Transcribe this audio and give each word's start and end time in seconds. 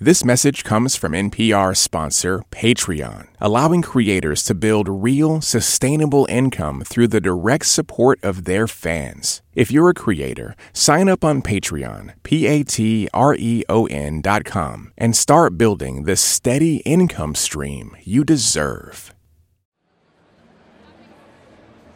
This 0.00 0.24
message 0.24 0.64
comes 0.64 0.96
from 0.96 1.12
NPR 1.12 1.76
sponsor 1.76 2.42
Patreon, 2.50 3.28
allowing 3.40 3.80
creators 3.80 4.42
to 4.42 4.52
build 4.52 4.88
real, 4.88 5.40
sustainable 5.40 6.26
income 6.28 6.82
through 6.84 7.06
the 7.06 7.20
direct 7.20 7.66
support 7.66 8.18
of 8.24 8.42
their 8.42 8.66
fans. 8.66 9.40
If 9.54 9.70
you're 9.70 9.90
a 9.90 9.94
creator, 9.94 10.56
sign 10.72 11.08
up 11.08 11.22
on 11.24 11.42
Patreon, 11.42 12.14
P 12.24 12.44
A 12.48 12.64
T 12.64 13.08
R 13.14 13.36
E 13.38 13.62
O 13.68 13.86
N 13.86 14.20
dot 14.20 14.44
com, 14.44 14.92
and 14.98 15.14
start 15.14 15.56
building 15.56 16.02
the 16.02 16.16
steady 16.16 16.78
income 16.78 17.36
stream 17.36 17.96
you 18.02 18.24
deserve. 18.24 19.14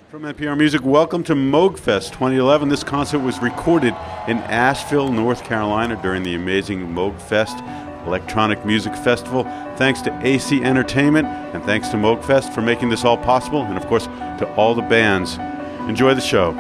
From 0.08 0.22
NPR 0.22 0.56
Music, 0.56 0.82
welcome 0.84 1.24
to 1.24 1.34
Moogfest 1.34 2.12
2011. 2.12 2.68
This 2.68 2.82
concert 2.84 3.18
was 3.18 3.42
recorded 3.42 3.94
in 4.28 4.38
Asheville, 4.38 5.12
North 5.12 5.44
Carolina 5.44 6.00
during 6.00 6.22
the 6.22 6.34
amazing 6.34 6.80
Moogfest 6.94 7.87
Electronic 8.08 8.64
Music 8.64 8.94
Festival. 8.96 9.44
Thanks 9.76 10.00
to 10.02 10.26
AC 10.26 10.64
Entertainment 10.64 11.28
and 11.28 11.62
thanks 11.62 11.88
to 11.90 11.96
Moogfest 11.96 12.54
for 12.54 12.62
making 12.62 12.88
this 12.88 13.04
all 13.04 13.18
possible, 13.18 13.62
and 13.62 13.76
of 13.76 13.86
course 13.86 14.06
to 14.06 14.52
all 14.56 14.74
the 14.74 14.82
bands. 14.82 15.36
Enjoy 15.88 16.14
the 16.14 16.20
show. 16.20 16.52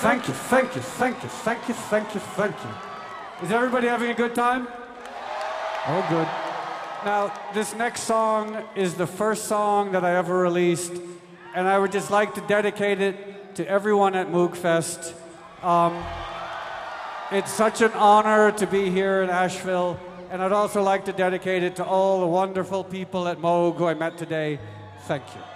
Thank 0.00 0.28
you, 0.28 0.32
thank 0.32 0.74
you, 0.74 0.80
thank 0.80 1.22
you, 1.22 1.28
thank 1.28 1.68
you, 1.68 1.74
thank 1.74 2.14
you, 2.14 2.20
thank 2.20 2.56
you. 2.64 3.46
Is 3.46 3.52
everybody 3.52 3.86
having 3.86 4.08
a 4.08 4.14
good 4.14 4.34
time? 4.34 4.66
Oh, 5.86 6.06
good. 6.08 6.26
Now, 7.04 7.30
this 7.52 7.74
next 7.74 8.04
song 8.04 8.64
is 8.74 8.94
the 8.94 9.06
first 9.06 9.44
song 9.44 9.92
that 9.92 10.02
I 10.02 10.16
ever 10.16 10.38
released, 10.38 10.94
and 11.54 11.68
I 11.68 11.78
would 11.78 11.92
just 11.92 12.10
like 12.10 12.34
to 12.36 12.40
dedicate 12.46 13.02
it 13.02 13.54
to 13.56 13.68
everyone 13.68 14.14
at 14.14 14.28
Moogfest. 14.28 15.12
Um, 15.62 16.02
it's 17.30 17.52
such 17.52 17.82
an 17.82 17.92
honor 17.92 18.52
to 18.52 18.66
be 18.66 18.88
here 18.88 19.22
in 19.22 19.28
Asheville, 19.28 20.00
and 20.30 20.40
I'd 20.40 20.50
also 20.50 20.82
like 20.82 21.04
to 21.04 21.12
dedicate 21.12 21.62
it 21.62 21.76
to 21.76 21.84
all 21.84 22.20
the 22.20 22.26
wonderful 22.26 22.84
people 22.84 23.28
at 23.28 23.36
Moog 23.36 23.76
who 23.76 23.84
I 23.84 23.92
met 23.92 24.16
today. 24.16 24.58
Thank 25.02 25.24
you. 25.34 25.49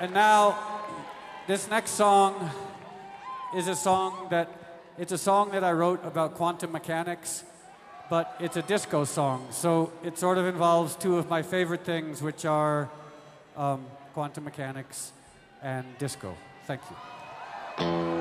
And 0.00 0.12
now, 0.12 0.58
this 1.46 1.68
next 1.70 1.92
song 1.92 2.50
is 3.54 3.68
a 3.68 3.74
song 3.74 4.28
that 4.30 4.48
it's 4.98 5.12
a 5.12 5.18
song 5.18 5.50
that 5.50 5.62
I 5.62 5.72
wrote 5.72 6.04
about 6.04 6.34
quantum 6.34 6.72
mechanics, 6.72 7.44
but 8.08 8.34
it's 8.40 8.56
a 8.56 8.62
disco 8.62 9.04
song. 9.04 9.48
So 9.50 9.92
it 10.02 10.18
sort 10.18 10.38
of 10.38 10.46
involves 10.46 10.96
two 10.96 11.18
of 11.18 11.28
my 11.28 11.42
favorite 11.42 11.84
things, 11.84 12.22
which 12.22 12.44
are 12.44 12.88
um, 13.56 13.84
quantum 14.14 14.44
mechanics 14.44 15.12
and 15.62 15.86
disco. 15.98 16.34
Thank 16.66 16.80
you. 16.90 18.15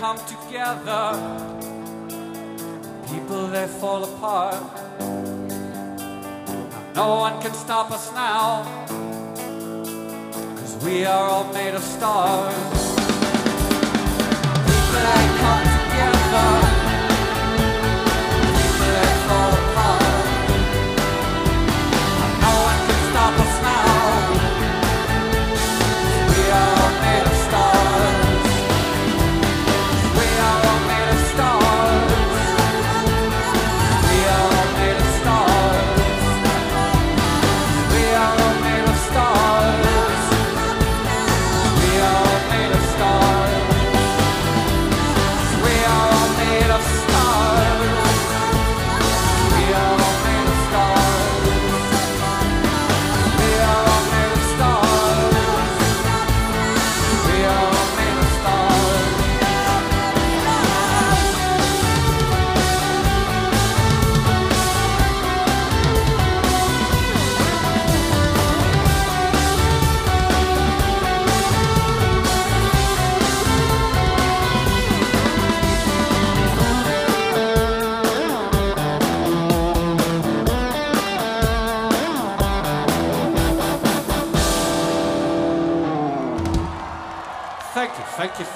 come 0.00 0.16
together, 0.26 1.12
people 3.06 3.48
they 3.48 3.66
fall 3.66 4.02
apart. 4.02 4.54
No 6.94 7.16
one 7.16 7.38
can 7.42 7.52
stop 7.52 7.90
us 7.90 8.10
now, 8.14 8.62
cause 10.56 10.82
we 10.82 11.04
are 11.04 11.28
all 11.28 11.52
made 11.52 11.74
of 11.74 11.82
stars. 11.82 12.54
People 14.70 15.00
they 15.06 15.26
come 15.42 15.64
together. 15.76 16.69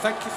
Thank 0.05 0.27
you. 0.27 0.34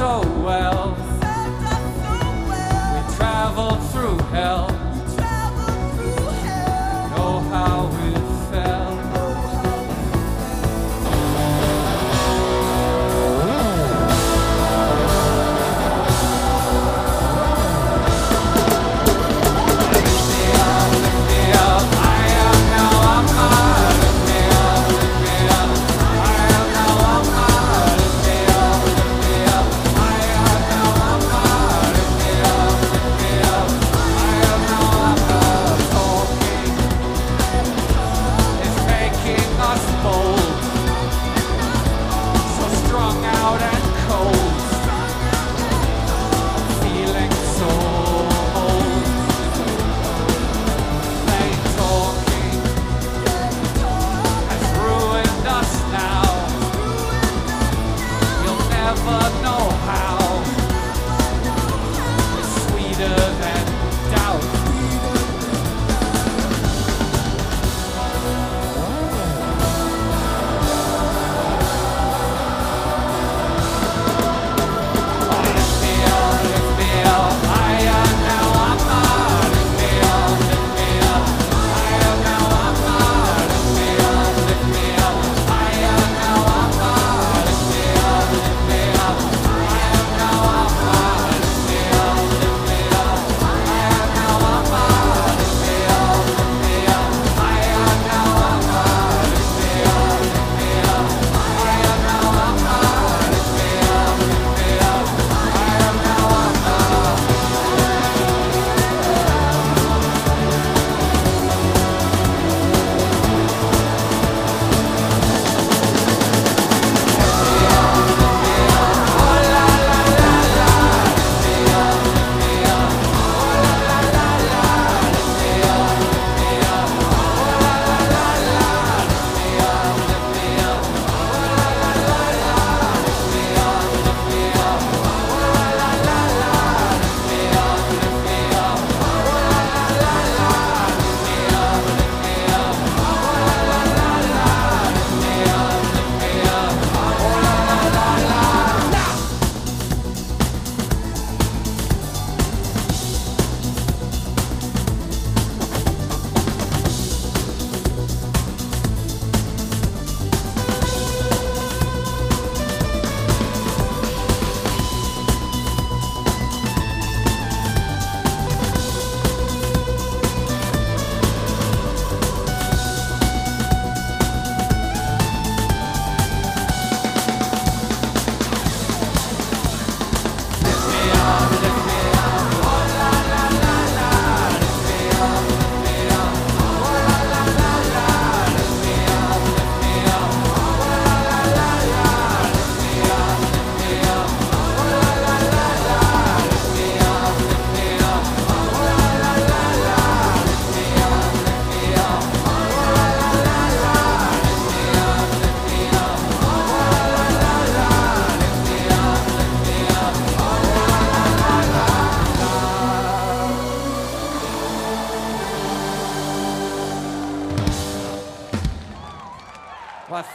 so 0.00 0.22
well. 0.42 0.79
people. 40.02 40.29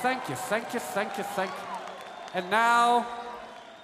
thank 0.06 0.30
you, 0.30 0.36
thank 0.36 0.72
you, 0.72 0.80
thank 0.80 1.18
you, 1.18 1.24
thank 1.24 1.50
you. 1.50 1.68
And 2.36 2.52
now 2.52 3.08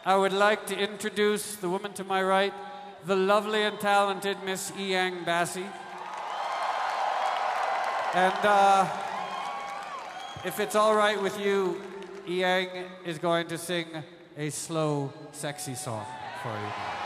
I 0.05 0.15
would 0.15 0.33
like 0.33 0.67
to 0.67 0.77
introduce 0.77 1.55
the 1.55 1.67
woman 1.67 1.93
to 1.93 2.03
my 2.03 2.21
right, 2.21 2.53
the 3.07 3.15
lovely 3.15 3.63
and 3.63 3.79
talented 3.79 4.37
Miss 4.45 4.69
Inyang 4.69 5.25
Bassey. 5.25 5.65
And 8.13 8.45
uh, 8.45 8.87
if 10.45 10.59
it's 10.59 10.75
all 10.75 10.95
right 10.95 11.19
with 11.19 11.39
you, 11.39 11.81
Iang 12.27 12.85
is 13.03 13.17
going 13.17 13.47
to 13.47 13.57
sing 13.57 13.87
a 14.37 14.51
slow, 14.51 15.11
sexy 15.31 15.73
song 15.73 16.05
for 16.43 16.53
you. 16.53 17.00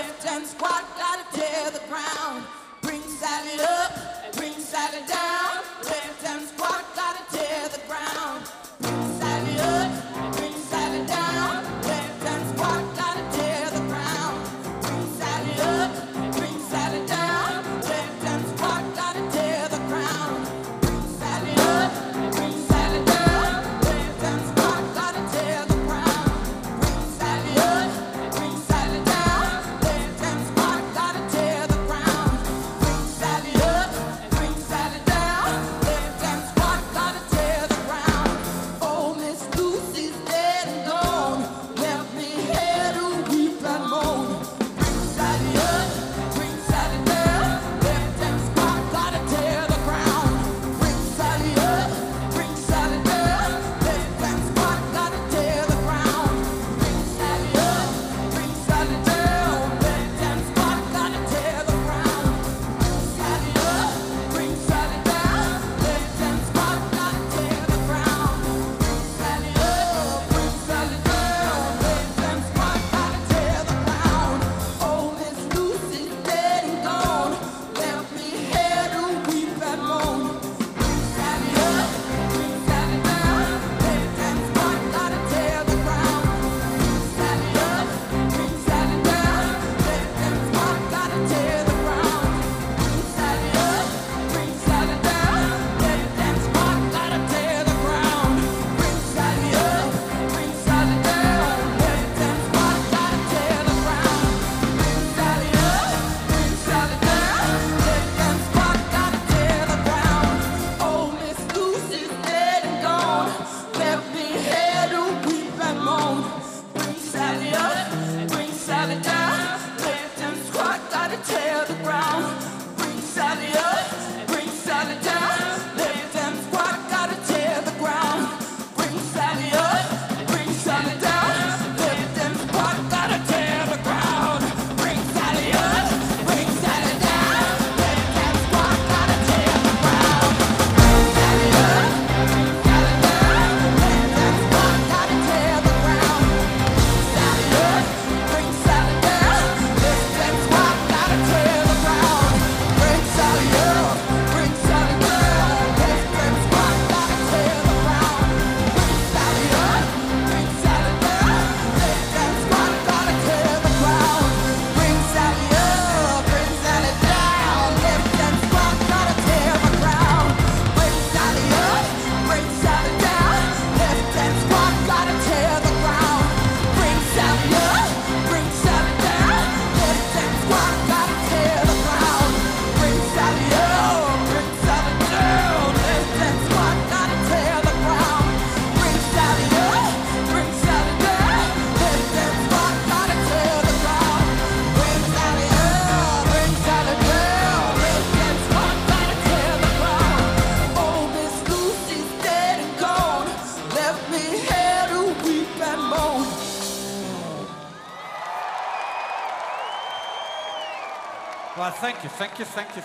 Spartan 0.00 0.46
squad 0.46 0.84
gotta 0.96 1.24
tear 1.36 1.70
the 1.70 1.80
ground. 1.86 2.46
Bring 2.80 3.02
Sally 3.02 3.60
up, 3.60 4.32
bring 4.34 4.54
Sally 4.54 5.06
down. 5.06 5.39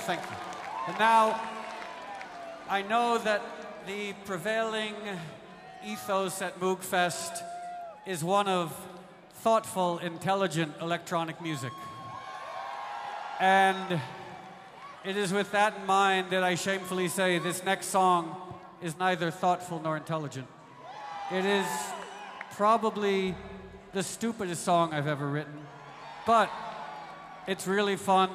thank 0.06 0.22
you. 0.22 0.38
And 0.88 1.00
now, 1.00 1.42
I 2.70 2.84
know 2.84 3.18
that 3.18 3.42
the 3.88 4.14
prevailing 4.24 4.94
ethos 5.84 6.44
at 6.44 6.60
Moogfest 6.60 7.42
is 8.06 8.24
one 8.24 8.48
of 8.48 8.72
thoughtful, 9.34 9.98
intelligent 9.98 10.76
electronic 10.80 11.42
music. 11.42 11.72
And 13.40 14.00
it 15.04 15.18
is 15.18 15.34
with 15.34 15.52
that 15.54 15.76
in 15.80 15.88
mind 15.88 16.30
that 16.30 16.44
I 16.44 16.54
shamefully 16.54 17.08
say 17.08 17.40
this 17.40 17.64
next 17.64 17.88
song 17.88 18.36
is 18.84 19.00
neither 19.00 19.32
thoughtful 19.32 19.82
nor 19.82 19.98
intelligent. 19.98 20.48
It 21.32 21.46
is 21.46 21.66
probably 22.52 23.34
the 23.94 24.04
stupidest 24.04 24.64
song 24.64 24.94
I've 24.94 25.08
ever 25.08 25.28
written, 25.28 25.66
but 26.28 26.52
it's 27.48 27.66
really 27.66 27.96
fun 27.96 28.30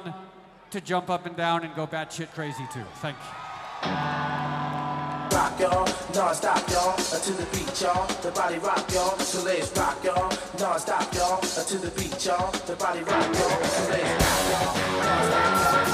to 0.71 0.81
jump 0.81 1.09
up 1.09 1.25
and 1.25 1.35
down 1.35 1.63
and 1.63 1.75
go 1.75 1.85
batshit 1.85 2.31
crazy 2.33 2.65
too. 2.73 2.83
Thank 2.95 3.17
you. 3.17 3.89
Rock 5.35 5.59
y'all, 5.59 5.87
non-stop 6.13 6.69
y'all, 6.69 6.95
to 6.95 7.31
the 7.33 7.45
beat 7.51 7.81
y'all, 7.81 8.07
the 8.21 8.31
body 8.31 8.57
rock 8.59 8.91
y'all, 8.91 9.17
so 9.19 9.43
let's 9.43 9.71
rock 9.77 10.03
y'all, 10.03 10.31
non-stop 10.59 11.13
y'all, 11.13 11.39
to 11.39 11.77
the 11.77 11.91
beat 11.91 12.25
y'all, 12.25 12.51
the 12.51 12.75
body 12.75 12.99
rock 12.99 13.33
y'all, 13.33 13.63
so 13.63 13.89
let's 13.89 14.11
rock 14.23 14.43
y'all, 14.51 14.75
non-stop 15.03 15.87
y'all. 15.87 15.90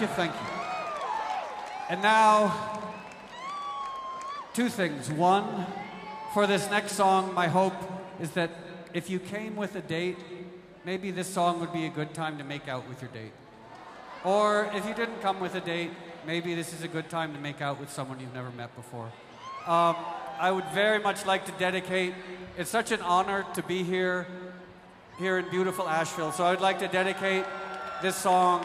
Thank 0.00 0.10
you, 0.12 0.16
thank 0.16 0.32
you. 0.32 0.40
And 1.90 2.00
now, 2.00 2.80
two 4.54 4.70
things. 4.70 5.10
One, 5.10 5.66
for 6.32 6.46
this 6.46 6.70
next 6.70 6.92
song, 6.92 7.34
my 7.34 7.48
hope 7.48 7.74
is 8.18 8.30
that 8.30 8.48
if 8.94 9.10
you 9.10 9.18
came 9.18 9.56
with 9.56 9.76
a 9.76 9.82
date, 9.82 10.16
maybe 10.86 11.10
this 11.10 11.28
song 11.28 11.60
would 11.60 11.74
be 11.74 11.84
a 11.84 11.90
good 11.90 12.14
time 12.14 12.38
to 12.38 12.44
make 12.44 12.66
out 12.66 12.88
with 12.88 13.02
your 13.02 13.10
date. 13.10 13.32
Or 14.24 14.70
if 14.72 14.86
you 14.86 14.94
didn't 14.94 15.20
come 15.20 15.38
with 15.38 15.54
a 15.54 15.60
date, 15.60 15.90
maybe 16.26 16.54
this 16.54 16.72
is 16.72 16.82
a 16.82 16.88
good 16.88 17.10
time 17.10 17.34
to 17.34 17.38
make 17.38 17.60
out 17.60 17.78
with 17.78 17.92
someone 17.92 18.20
you've 18.20 18.32
never 18.32 18.50
met 18.52 18.74
before. 18.74 19.12
Um, 19.66 19.96
I 20.38 20.50
would 20.50 20.64
very 20.72 20.98
much 20.98 21.26
like 21.26 21.44
to 21.44 21.52
dedicate, 21.58 22.14
it's 22.56 22.70
such 22.70 22.90
an 22.90 23.02
honor 23.02 23.44
to 23.52 23.62
be 23.62 23.82
here, 23.82 24.26
here 25.18 25.36
in 25.36 25.50
beautiful 25.50 25.86
Asheville. 25.86 26.32
So 26.32 26.42
I 26.42 26.52
would 26.52 26.62
like 26.62 26.78
to 26.78 26.88
dedicate 26.88 27.44
this 28.00 28.16
song 28.16 28.64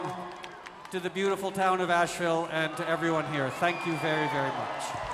to 0.90 1.00
the 1.00 1.10
beautiful 1.10 1.50
town 1.50 1.80
of 1.80 1.90
Asheville 1.90 2.48
and 2.52 2.76
to 2.76 2.88
everyone 2.88 3.24
here. 3.32 3.50
Thank 3.50 3.84
you 3.86 3.96
very, 3.96 4.28
very 4.28 4.48
much. 4.50 5.05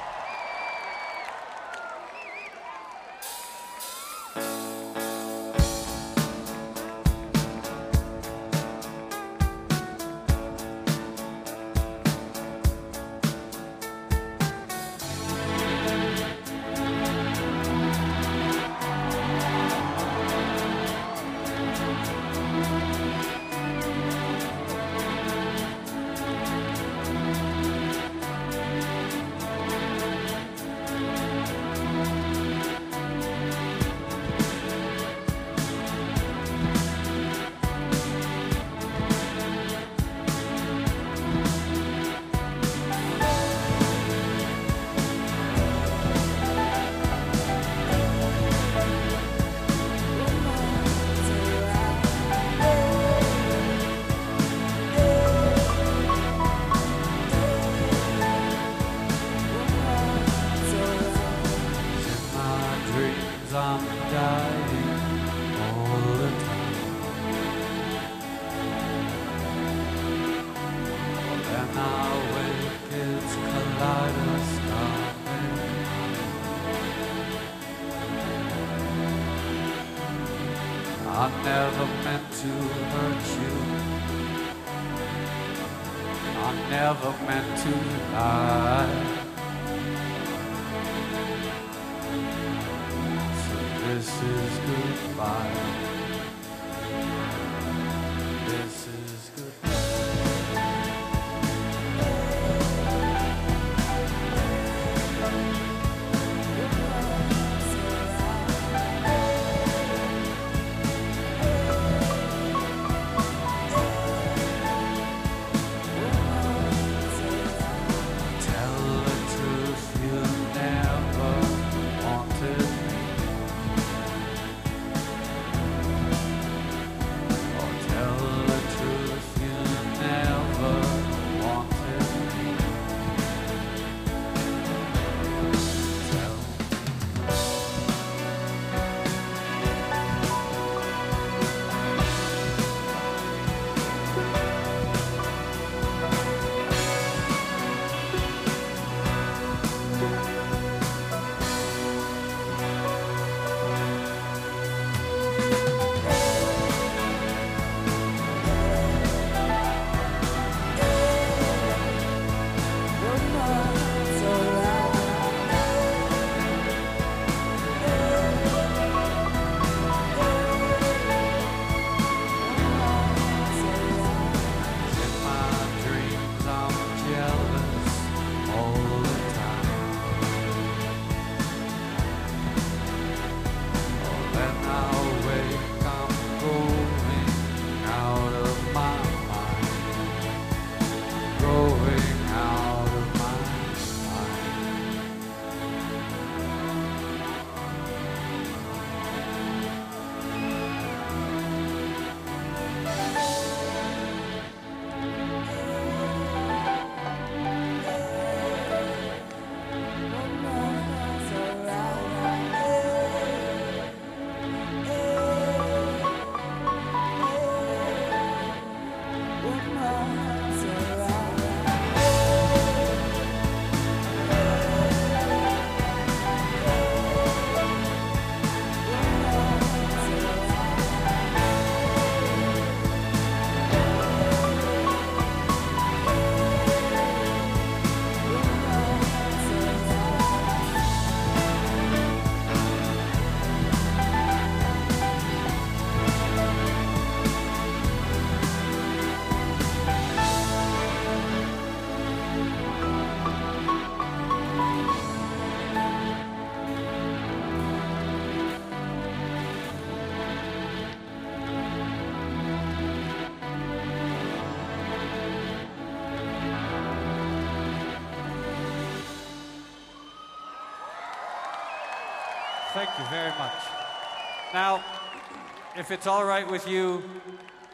If 275.77 275.91
it's 275.91 276.07
all 276.07 276.25
right 276.25 276.49
with 276.51 276.69
you, 276.69 277.03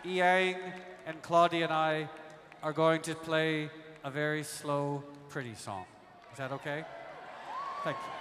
Yang 0.05 0.57
and 1.07 1.21
Claudia 1.23 1.65
and 1.65 1.73
I 1.73 2.09
are 2.63 2.73
going 2.73 3.03
to 3.03 3.15
play 3.15 3.71
a 4.05 4.11
very 4.11 4.43
slow, 4.45 5.03
pretty 5.29 5.55
song. 5.55 5.85
Is 6.33 6.39
that 6.39 6.53
okay? 6.53 6.85
Thank 7.85 7.97
you. 7.97 8.18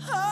Thank 0.00 0.27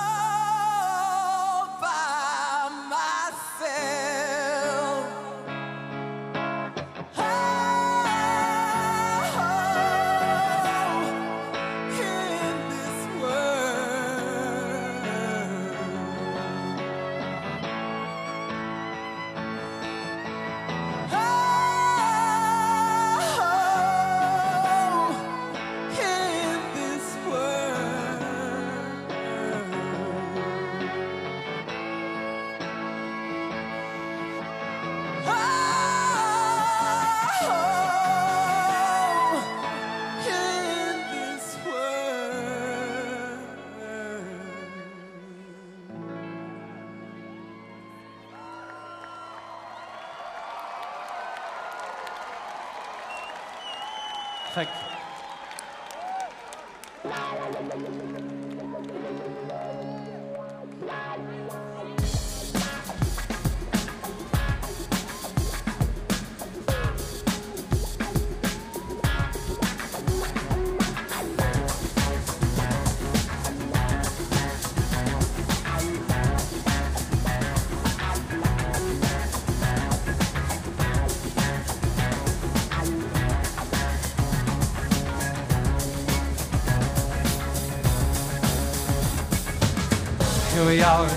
hour. 90.82 91.15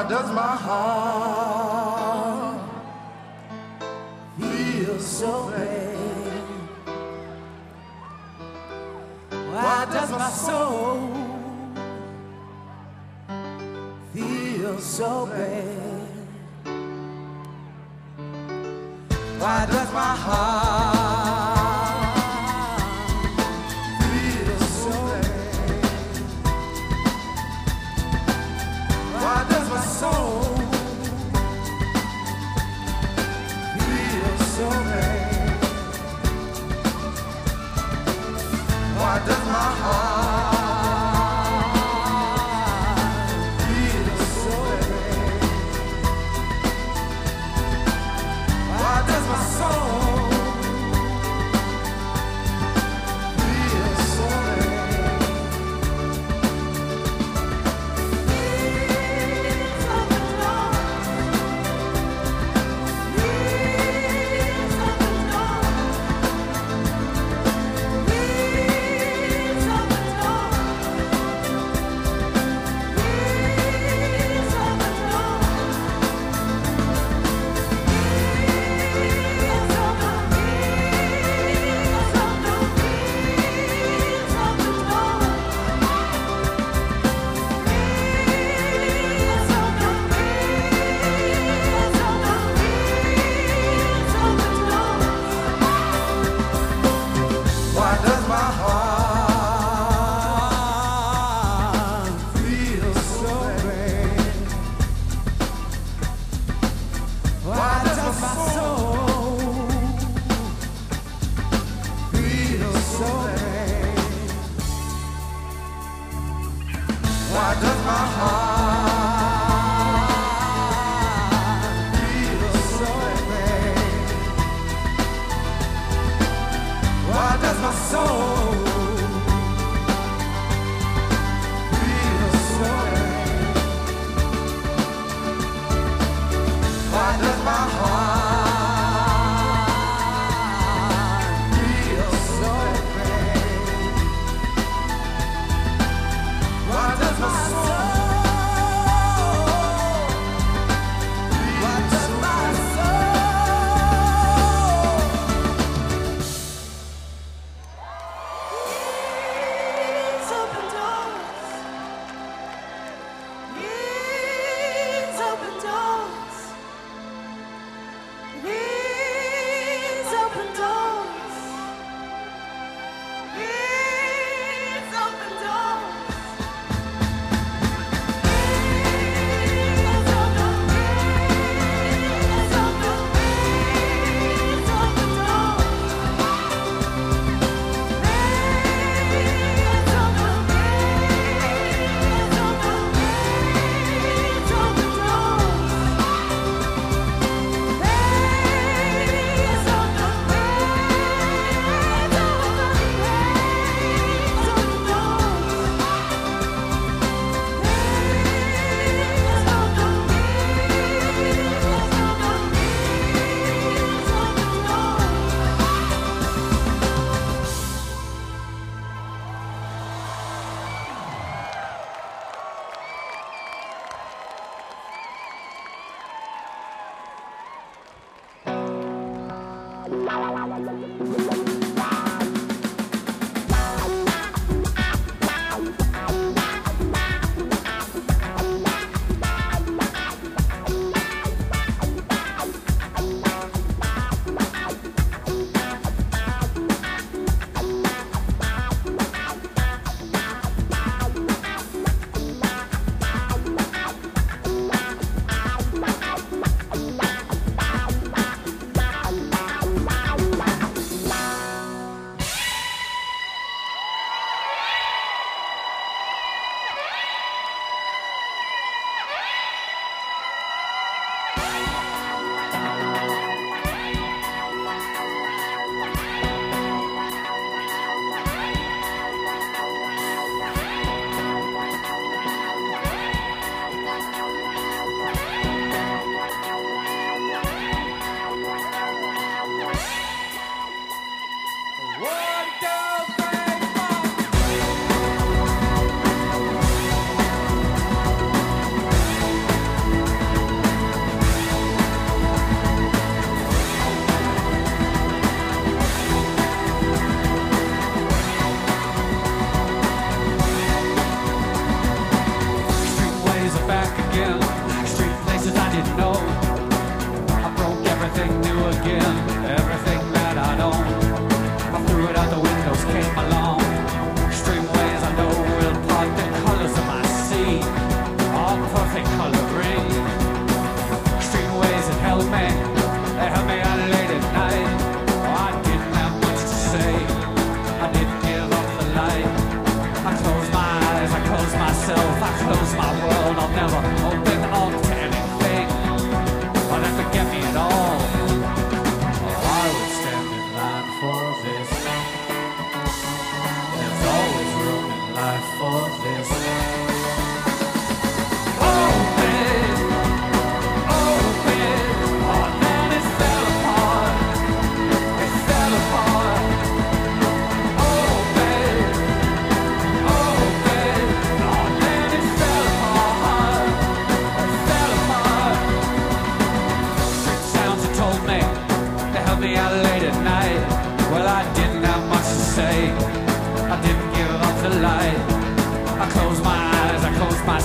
why 0.00 0.08
does 0.08 0.32
my 0.32 0.56
heart 0.66 2.60
feel 4.38 4.98
so 4.98 5.50
bad? 5.50 5.96
Why 9.30 9.84
does 9.92 10.10
my 10.10 10.30
soul 10.30 11.12
feel 14.14 14.78
so 14.78 15.26
bad? 15.26 16.08
Why 19.38 19.66
does 19.66 19.92
my 19.92 20.14
heart? 20.24 20.99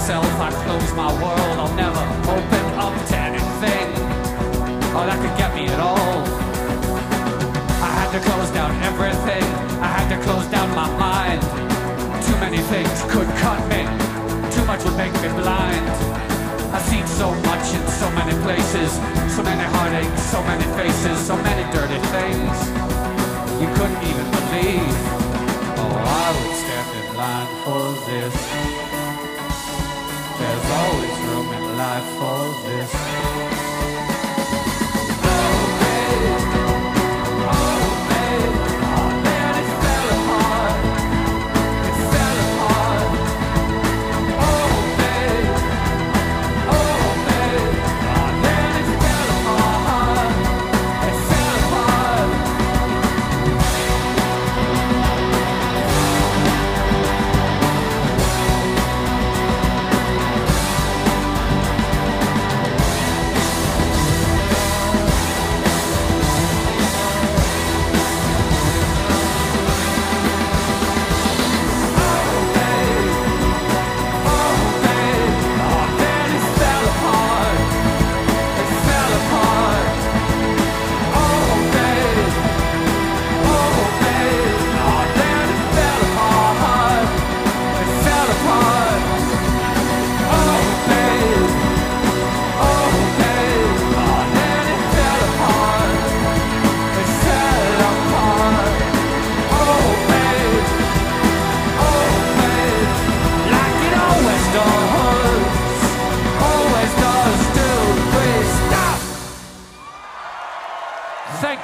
myself, 0.06 0.40
I 0.40 0.52
close 0.70 0.94
my 0.94 1.10
world, 1.18 1.58
I'll 1.58 1.74
never 1.74 1.98
open 2.30 2.66
up 2.78 2.94
to 3.10 3.18
anything. 3.18 3.90
Oh, 4.94 5.02
that 5.02 5.18
could 5.18 5.34
get 5.34 5.50
me 5.58 5.66
at 5.66 5.80
all. 5.82 6.22
I 7.82 7.90
had 7.90 8.14
to 8.14 8.22
close 8.22 8.52
down 8.54 8.70
everything, 8.86 9.42
I 9.82 9.90
had 9.90 10.06
to 10.14 10.22
close 10.22 10.46
down 10.54 10.70
my 10.78 10.86
mind. 11.02 11.42
Too 12.22 12.38
many 12.38 12.62
things 12.70 13.02
could 13.10 13.26
cut 13.42 13.58
me, 13.66 13.82
too 14.54 14.62
much 14.70 14.86
would 14.86 14.94
make 14.94 15.14
me 15.26 15.30
blind. 15.42 15.90
I've 16.70 16.86
seen 16.86 17.08
so 17.08 17.34
much 17.50 17.66
in 17.74 17.82
so 17.98 18.06
many 18.14 18.38
places, 18.46 18.94
so 19.34 19.42
many 19.42 19.66
heartaches, 19.74 20.22
so 20.30 20.38
many 20.46 20.70
faces, 20.78 21.18
so 21.18 21.34
many 21.34 21.66
dirty 21.74 21.98
things. 22.14 22.56
You 23.58 23.74
couldn't 23.74 24.02
even 24.06 24.28
believe. 24.38 24.98
Oh, 25.82 25.98
I 25.98 26.30
would 26.30 26.54
stand 26.62 26.90
in 26.94 27.08
line 27.18 27.50
for 27.66 27.82
this 28.06 28.75
always 30.76 31.18
roaming 31.30 31.78
life 31.78 32.10
for 32.20 32.44
this. 32.68 33.75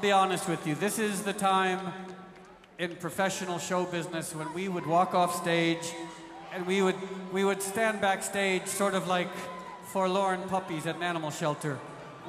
be 0.00 0.12
honest 0.12 0.48
with 0.48 0.66
you. 0.66 0.74
This 0.74 0.98
is 0.98 1.22
the 1.22 1.32
time 1.34 1.92
in 2.78 2.96
professional 2.96 3.58
show 3.58 3.84
business 3.84 4.34
when 4.34 4.50
we 4.54 4.66
would 4.66 4.86
walk 4.86 5.12
off 5.12 5.34
stage 5.36 5.92
and 6.54 6.66
we 6.66 6.80
would, 6.80 6.94
we 7.32 7.44
would 7.44 7.60
stand 7.60 8.00
backstage 8.00 8.66
sort 8.66 8.94
of 8.94 9.08
like 9.08 9.28
forlorn 9.92 10.40
puppies 10.48 10.86
at 10.86 10.96
an 10.96 11.02
animal 11.02 11.30
shelter, 11.30 11.78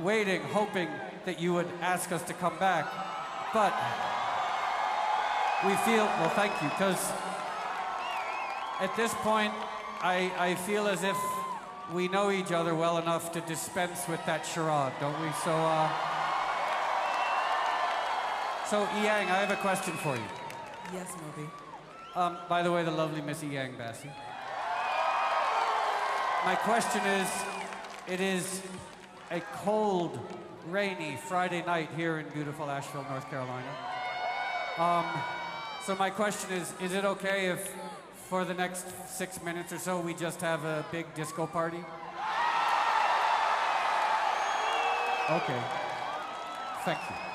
waiting, 0.02 0.42
hoping 0.42 0.90
that 1.24 1.40
you 1.40 1.54
would 1.54 1.68
ask 1.80 2.12
us 2.12 2.22
to 2.24 2.34
come 2.34 2.58
back. 2.60 2.86
But 3.54 3.74
we 5.66 5.74
feel, 5.86 6.06
well, 6.06 6.30
thank 6.30 6.52
you, 6.62 6.68
because 6.70 7.10
at 8.82 8.94
this 8.98 9.14
point, 9.16 9.54
I, 10.02 10.30
I 10.38 10.56
feel 10.56 10.88
as 10.88 11.04
if 11.06 11.18
we 11.94 12.10
know 12.10 12.32
each 12.32 12.52
other 12.52 12.76
well 12.76 12.98
enough 12.98 13.32
to 13.32 13.42
dispense 13.42 14.10
with 14.10 14.26
that 14.26 14.46
charade, 14.46 14.92
don't 15.00 15.20
we? 15.22 15.32
So, 15.44 15.52
uh, 15.52 16.11
so, 18.72 18.84
Yang, 19.04 19.30
I 19.30 19.40
have 19.44 19.52
a 19.52 19.58
question 19.58 19.94
for 19.96 20.16
you. 20.16 20.24
Yes, 20.94 21.14
Moby. 21.20 21.50
Um, 22.16 22.38
by 22.48 22.64
the 22.64 22.72
way, 22.72 22.86
the 22.86 22.92
lovely 22.92 23.22
Miss 23.22 23.44
Inyang 23.44 23.78
Bassey. 23.78 24.10
My 26.46 26.56
question 26.56 27.02
is 27.06 27.28
it 28.08 28.22
is 28.22 28.62
a 29.30 29.42
cold, 29.66 30.18
rainy 30.70 31.18
Friday 31.18 31.66
night 31.66 31.90
here 31.98 32.20
in 32.20 32.30
beautiful 32.30 32.72
Asheville, 32.72 33.06
North 33.10 33.30
Carolina. 33.30 33.76
Um, 34.78 35.06
so, 35.86 35.94
my 35.98 36.10
question 36.10 36.52
is 36.52 36.74
is 36.82 36.94
it 36.94 37.04
okay 37.04 37.48
if 37.48 37.76
for 38.30 38.46
the 38.46 38.54
next 38.54 38.86
six 39.10 39.44
minutes 39.44 39.74
or 39.74 39.80
so 39.80 40.00
we 40.00 40.14
just 40.14 40.40
have 40.40 40.64
a 40.64 40.86
big 40.94 41.14
disco 41.14 41.46
party? 41.46 41.84
Okay. 45.30 45.62
Thank 46.86 47.00
you. 47.10 47.31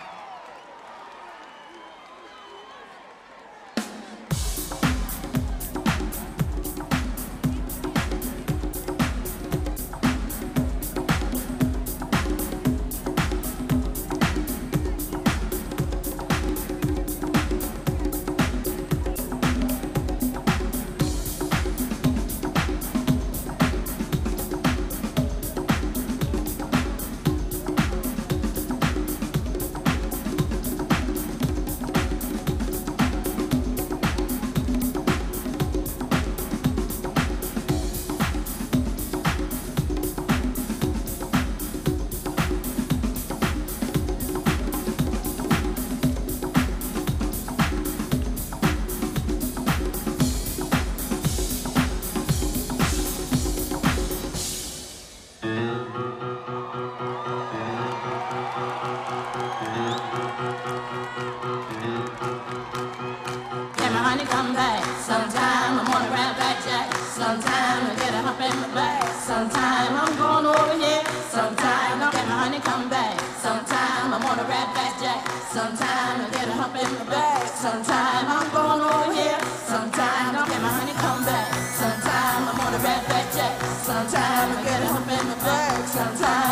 Sometimes 83.87 84.19
I 84.19 84.65
get 84.65 84.83
home 84.83 85.09
in 85.09 85.29
the 85.29 85.45
dark. 85.45 85.87
Sometimes. 85.87 86.45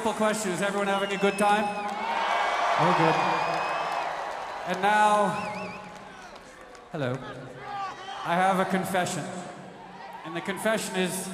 Simple 0.00 0.14
question 0.14 0.52
Is 0.52 0.62
everyone 0.62 0.86
having 0.86 1.12
a 1.12 1.18
good 1.18 1.36
time? 1.36 1.62
Oh, 1.66 2.94
good. 2.96 4.72
And 4.72 4.80
now, 4.80 5.28
hello. 6.90 7.18
I 8.24 8.34
have 8.34 8.60
a 8.60 8.64
confession. 8.64 9.22
And 10.24 10.34
the 10.34 10.40
confession 10.40 10.96
is 10.96 11.28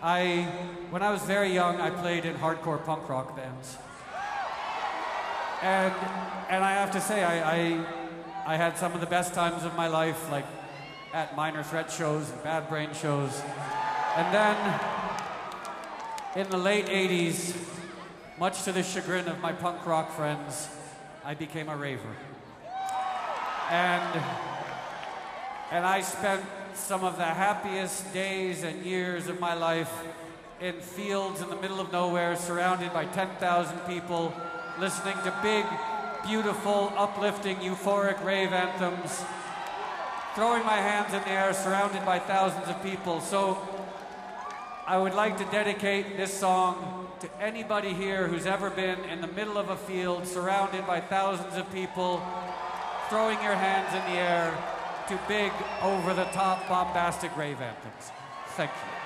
I, 0.00 0.44
when 0.88 1.02
I 1.02 1.10
was 1.10 1.20
very 1.24 1.52
young, 1.52 1.82
I 1.82 1.90
played 1.90 2.24
in 2.24 2.34
hardcore 2.36 2.82
punk 2.82 3.06
rock 3.10 3.36
bands. 3.36 3.76
And, 5.60 5.92
and 6.48 6.64
I 6.64 6.72
have 6.72 6.90
to 6.92 7.02
say, 7.02 7.22
I, 7.22 7.56
I, 7.56 7.86
I 8.46 8.56
had 8.56 8.78
some 8.78 8.94
of 8.94 9.00
the 9.00 9.06
best 9.06 9.34
times 9.34 9.64
of 9.64 9.76
my 9.76 9.88
life, 9.88 10.30
like 10.30 10.46
at 11.12 11.36
Minor 11.36 11.62
Threat 11.62 11.90
shows 11.90 12.30
and 12.30 12.42
Bad 12.42 12.70
Brains 12.70 12.98
shows. 12.98 13.42
And 14.16 14.34
then 14.34 14.80
in 16.36 16.48
the 16.48 16.56
late 16.56 16.86
80s, 16.86 17.74
much 18.38 18.62
to 18.62 18.70
the 18.70 18.84
chagrin 18.84 19.26
of 19.26 19.40
my 19.40 19.52
punk 19.52 19.84
rock 19.84 20.12
friends, 20.12 20.68
I 21.24 21.34
became 21.34 21.68
a 21.68 21.76
raver. 21.76 22.14
And, 23.68 24.22
and 25.72 25.84
I 25.84 26.00
spent 26.02 26.44
some 26.72 27.02
of 27.02 27.16
the 27.16 27.24
happiest 27.24 28.12
days 28.14 28.62
and 28.62 28.86
years 28.86 29.26
of 29.26 29.40
my 29.40 29.54
life 29.54 29.92
in 30.60 30.74
fields 30.74 31.40
in 31.40 31.50
the 31.50 31.56
middle 31.56 31.80
of 31.80 31.90
nowhere, 31.90 32.36
surrounded 32.36 32.92
by 32.92 33.06
10,000 33.06 33.76
people, 33.80 34.32
listening 34.78 35.16
to 35.24 35.34
big, 35.42 35.64
beautiful, 36.24 36.92
uplifting, 36.96 37.56
euphoric 37.56 38.24
rave 38.24 38.52
anthems, 38.52 39.20
throwing 40.36 40.64
my 40.64 40.76
hands 40.76 41.12
in 41.12 41.20
the 41.22 41.30
air, 41.30 41.52
surrounded 41.52 42.04
by 42.06 42.20
thousands 42.20 42.68
of 42.68 42.80
people. 42.84 43.20
So 43.20 43.58
I 44.86 44.96
would 44.96 45.14
like 45.14 45.38
to 45.38 45.44
dedicate 45.46 46.16
this 46.16 46.32
song 46.32 46.97
to 47.20 47.42
anybody 47.42 47.92
here 47.94 48.28
who's 48.28 48.46
ever 48.46 48.70
been 48.70 49.00
in 49.04 49.20
the 49.20 49.26
middle 49.28 49.58
of 49.58 49.70
a 49.70 49.76
field 49.76 50.26
surrounded 50.26 50.86
by 50.86 51.00
thousands 51.00 51.56
of 51.56 51.70
people, 51.72 52.22
throwing 53.08 53.42
your 53.42 53.54
hands 53.54 53.92
in 53.94 54.12
the 54.12 54.20
air 54.20 54.56
to 55.08 55.18
big, 55.26 55.50
over 55.82 56.14
the 56.14 56.26
top, 56.26 56.68
bombastic 56.68 57.34
rave 57.36 57.60
anthems. 57.60 58.12
Thank 58.50 58.70
you. 58.70 58.97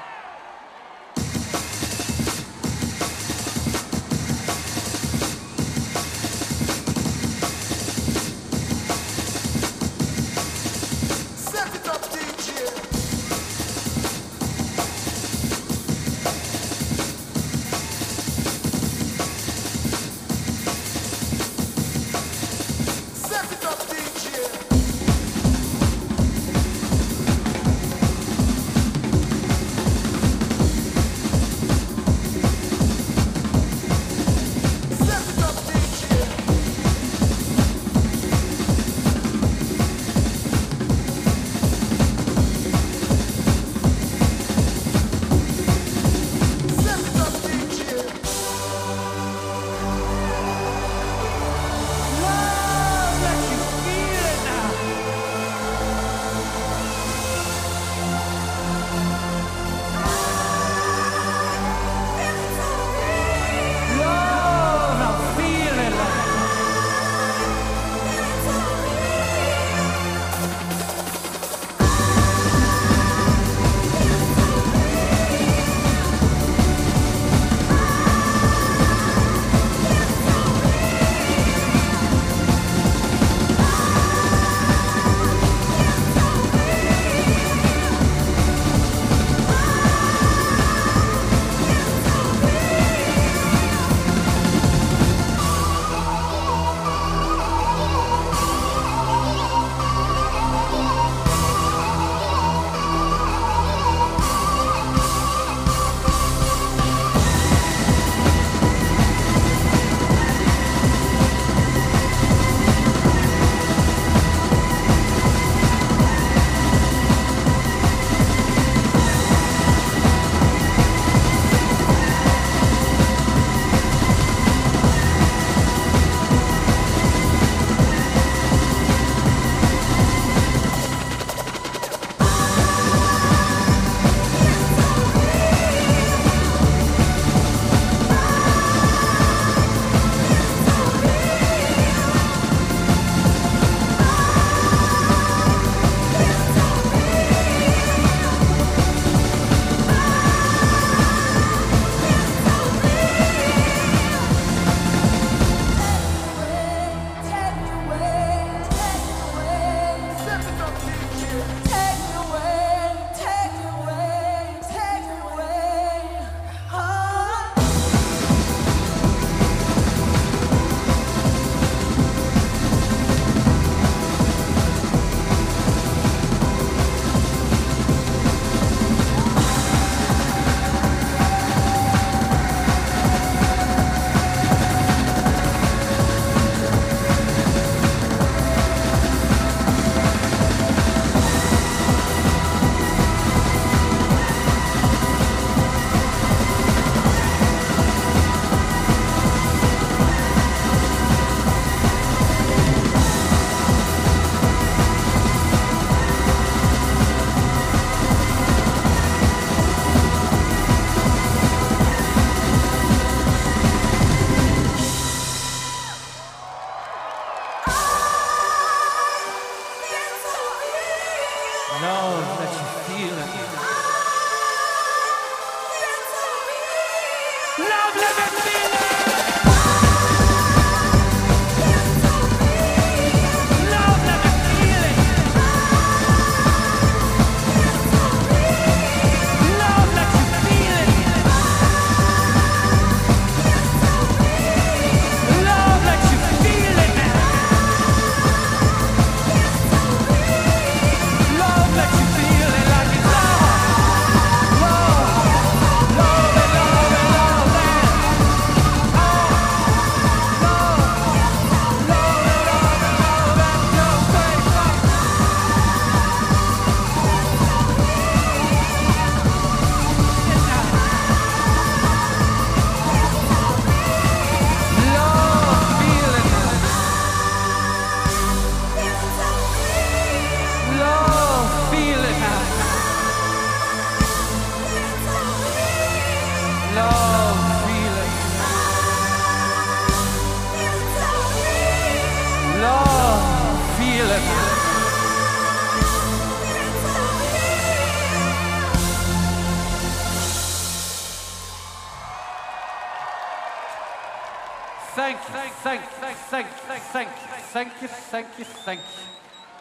Thank, 307.53 307.83
you, 307.83 307.89
thank 307.89 308.39
you, 308.39 308.47
thank 308.47 308.81
you. 308.81 308.87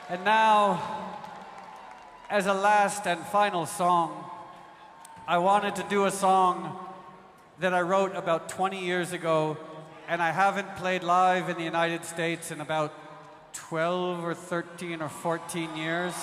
And 0.08 0.24
now, 0.24 1.18
as 2.30 2.46
a 2.46 2.54
last 2.54 3.06
and 3.06 3.20
final 3.20 3.66
song, 3.66 4.24
I 5.28 5.40
wanted 5.40 5.76
to 5.76 5.84
do 5.90 6.06
a 6.06 6.12
song 6.12 6.80
that 7.60 7.74
I 7.74 7.82
wrote 7.82 8.16
about 8.16 8.48
20 8.48 8.82
years 8.82 9.12
ago, 9.12 9.58
and 10.08 10.22
I 10.22 10.32
haven't 10.32 10.78
played 10.78 11.04
live 11.04 11.50
in 11.50 11.58
the 11.58 11.66
United 11.66 12.06
States 12.06 12.50
in 12.50 12.62
about 12.62 12.94
12 13.52 14.24
or 14.24 14.36
13 14.36 15.02
or 15.02 15.10
14 15.10 15.76
years. 15.76 16.14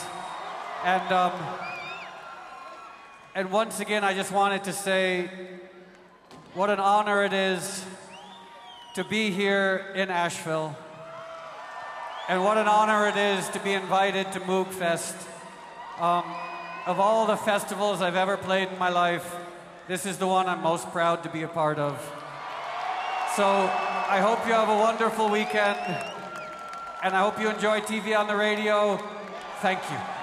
And, 0.86 1.12
um, 1.12 1.32
and 3.34 3.52
once 3.52 3.78
again, 3.80 4.04
I 4.04 4.14
just 4.14 4.32
wanted 4.32 4.64
to 4.64 4.72
say 4.72 5.28
what 6.54 6.70
an 6.70 6.80
honor 6.80 7.24
it 7.24 7.34
is 7.34 7.84
to 8.94 9.04
be 9.04 9.30
here 9.30 9.92
in 9.94 10.08
Asheville. 10.08 10.74
And 12.28 12.44
what 12.44 12.58
an 12.58 12.68
honor 12.68 13.08
it 13.08 13.16
is 13.16 13.48
to 13.48 13.58
be 13.60 13.72
invited 13.72 14.30
to 14.32 14.40
Moogfest. 14.40 15.14
Um, 15.98 16.24
of 16.84 17.00
all 17.00 17.26
the 17.26 17.38
festivals 17.38 18.02
I've 18.02 18.16
ever 18.16 18.36
played 18.36 18.68
in 18.68 18.78
my 18.78 18.90
life, 18.90 19.34
this 19.88 20.04
is 20.04 20.18
the 20.18 20.26
one 20.26 20.46
I'm 20.46 20.62
most 20.62 20.90
proud 20.90 21.22
to 21.22 21.30
be 21.30 21.42
a 21.44 21.48
part 21.48 21.78
of. 21.78 21.96
So 23.34 23.46
I 23.46 24.20
hope 24.20 24.46
you 24.46 24.52
have 24.52 24.68
a 24.68 24.76
wonderful 24.76 25.30
weekend, 25.30 25.78
and 27.02 27.16
I 27.16 27.20
hope 27.20 27.40
you 27.40 27.48
enjoy 27.48 27.80
TV 27.80 28.14
on 28.14 28.26
the 28.26 28.36
radio. 28.36 28.98
Thank 29.62 29.80
you. 29.90 29.96
you, 29.96 30.17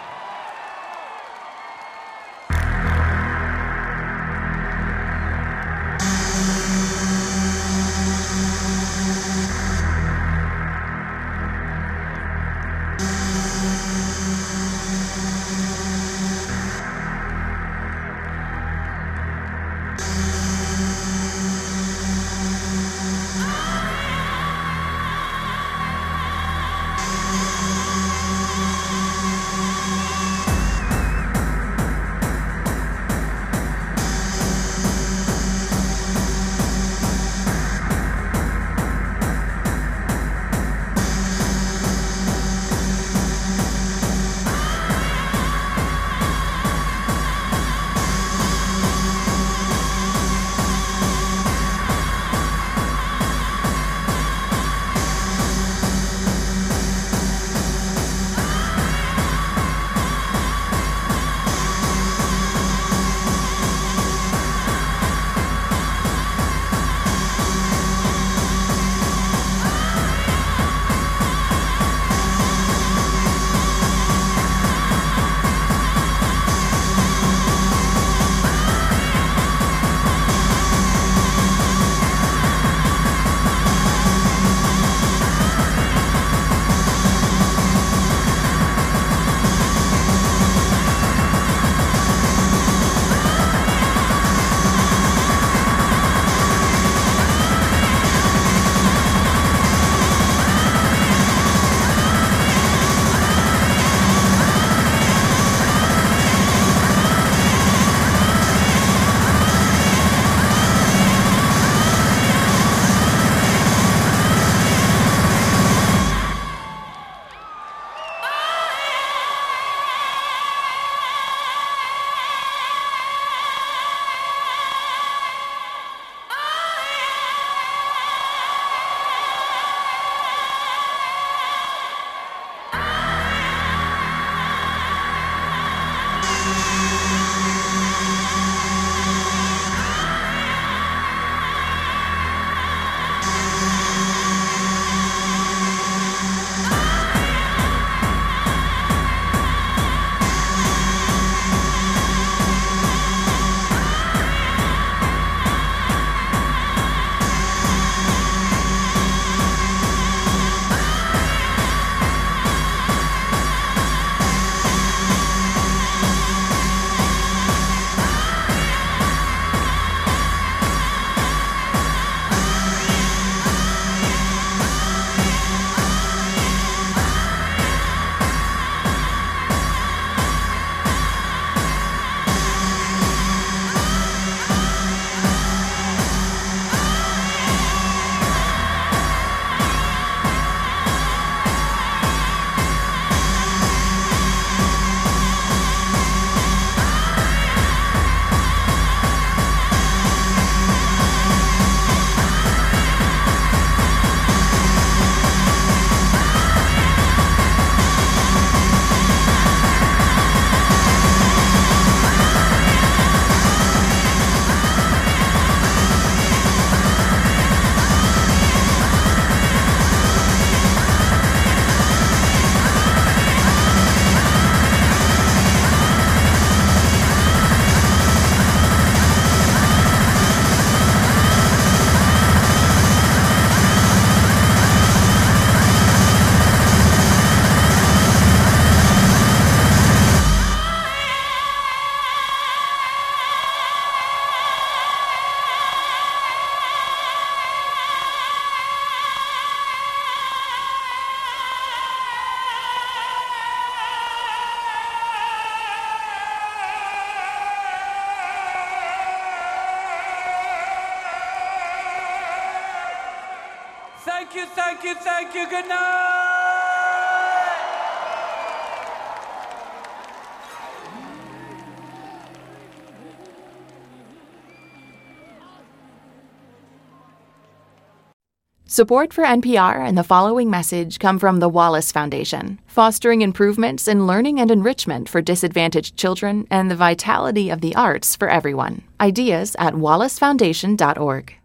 Support 278.76 279.14
for 279.14 279.24
NPR 279.24 279.88
and 279.88 279.98
the 279.98 280.04
following 280.04 280.50
message 280.50 281.00
come 281.00 281.18
from 281.18 281.40
the 281.40 281.48
Wallace 281.48 281.94
Foundation, 281.94 282.60
fostering 282.68 283.22
improvements 283.22 283.88
in 283.88 284.06
learning 284.06 284.42
and 284.42 284.52
enrichment 284.52 285.08
for 285.08 285.22
disadvantaged 285.22 285.96
children 285.96 286.46
and 286.52 286.70
the 286.70 286.76
vitality 286.76 287.50
of 287.50 287.62
the 287.62 287.74
arts 287.74 288.18
for 288.18 288.28
everyone. 288.28 288.84
Ideas 289.00 289.56
at 289.60 289.76
wallacefoundation.org. 289.76 291.36